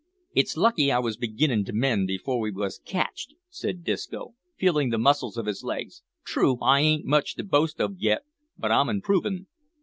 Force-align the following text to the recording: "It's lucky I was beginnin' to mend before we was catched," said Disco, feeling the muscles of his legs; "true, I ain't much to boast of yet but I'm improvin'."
"It's 0.33 0.57
lucky 0.57 0.91
I 0.91 0.97
was 0.97 1.15
beginnin' 1.15 1.63
to 1.65 1.73
mend 1.73 2.07
before 2.07 2.39
we 2.39 2.49
was 2.49 2.79
catched," 2.83 3.35
said 3.51 3.83
Disco, 3.83 4.33
feeling 4.57 4.89
the 4.89 4.97
muscles 4.97 5.37
of 5.37 5.45
his 5.45 5.63
legs; 5.63 6.01
"true, 6.25 6.57
I 6.59 6.79
ain't 6.79 7.05
much 7.05 7.35
to 7.35 7.43
boast 7.43 7.79
of 7.79 7.99
yet 7.99 8.23
but 8.57 8.71
I'm 8.71 8.89
improvin'." 8.89 9.45